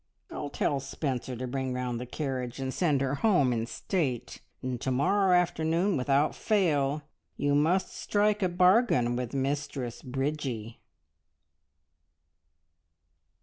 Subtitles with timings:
[0.31, 4.81] I'll tell Spencer to bring round the carriage and send her home in state, and
[4.81, 7.03] to morrow afternoon without fail
[7.37, 10.79] you must strike a bargain with Mistress Bridgie!"